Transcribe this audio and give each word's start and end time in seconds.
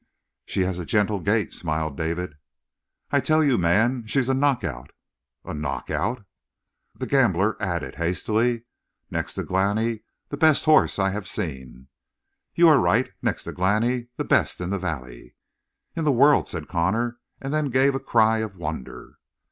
"She 0.47 0.61
has 0.61 0.79
a 0.79 0.83
gentle 0.83 1.19
gait," 1.19 1.53
smiled 1.53 1.95
David. 1.95 2.33
"I 3.11 3.19
tell 3.19 3.43
you, 3.43 3.55
man, 3.59 4.07
she's 4.07 4.29
a 4.29 4.33
knockout!" 4.33 4.89
"A 5.45 5.53
knockout?" 5.53 6.25
The 6.95 7.05
gambler 7.05 7.55
added 7.61 7.93
hastily: 7.97 8.63
"Next 9.11 9.35
to 9.35 9.43
Glani 9.43 9.99
the 10.29 10.37
best 10.37 10.65
horse 10.65 10.97
I 10.97 11.11
have 11.11 11.27
seen." 11.27 11.85
"You 12.55 12.67
are 12.67 12.79
right. 12.79 13.11
Next 13.21 13.43
to 13.43 13.51
Glani 13.51 14.07
the 14.17 14.23
best 14.25 14.59
in 14.59 14.71
the 14.71 14.79
valley." 14.79 15.35
"In 15.95 16.03
the 16.03 16.11
world," 16.11 16.49
said 16.49 16.67
Connor, 16.67 17.19
and 17.39 17.53
then 17.53 17.69
gave 17.69 17.93
a 17.93 17.99
cry 17.99 18.39
of 18.39 18.55
wonder. 18.55 19.19